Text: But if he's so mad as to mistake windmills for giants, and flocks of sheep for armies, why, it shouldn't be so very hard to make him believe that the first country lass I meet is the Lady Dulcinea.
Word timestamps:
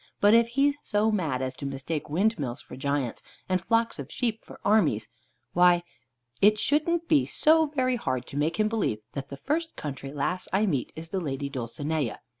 But 0.19 0.33
if 0.33 0.47
he's 0.47 0.77
so 0.83 1.11
mad 1.11 1.43
as 1.43 1.53
to 1.57 1.65
mistake 1.67 2.09
windmills 2.09 2.59
for 2.59 2.75
giants, 2.75 3.21
and 3.47 3.61
flocks 3.61 3.99
of 3.99 4.11
sheep 4.11 4.43
for 4.43 4.59
armies, 4.65 5.09
why, 5.53 5.83
it 6.41 6.57
shouldn't 6.57 7.07
be 7.07 7.27
so 7.27 7.67
very 7.67 7.97
hard 7.97 8.25
to 8.25 8.35
make 8.35 8.59
him 8.59 8.67
believe 8.67 8.97
that 9.11 9.29
the 9.29 9.37
first 9.37 9.75
country 9.75 10.11
lass 10.11 10.47
I 10.51 10.65
meet 10.65 10.91
is 10.95 11.09
the 11.09 11.19
Lady 11.19 11.49
Dulcinea. 11.49 12.19